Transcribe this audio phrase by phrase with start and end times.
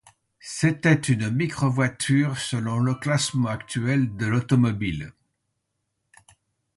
[0.39, 5.13] C'était une microvoiture selon le classement actuel de automobiles.